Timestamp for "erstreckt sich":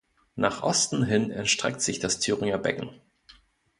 1.29-1.99